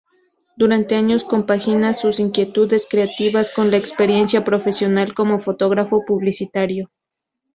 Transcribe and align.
Durante 0.57 0.95
años 0.95 1.23
compagina 1.23 1.93
sus 1.93 2.19
inquietudes 2.19 2.87
creativas 2.89 3.51
con 3.51 3.69
la 3.69 3.77
experiencia 3.77 4.43
profesional 4.43 5.13
como 5.13 5.37
fotógrafo 5.37 6.03
publicitario. 6.07 6.89